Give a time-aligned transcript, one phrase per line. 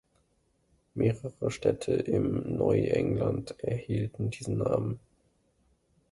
[0.95, 4.99] Mehrere Städte in Neuengland erhielten diesen Namen.